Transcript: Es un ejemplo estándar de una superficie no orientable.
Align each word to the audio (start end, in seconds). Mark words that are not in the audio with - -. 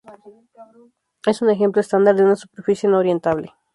Es 1.27 1.43
un 1.43 1.51
ejemplo 1.51 1.79
estándar 1.79 2.15
de 2.15 2.23
una 2.23 2.35
superficie 2.35 2.89
no 2.89 2.97
orientable. 2.97 3.53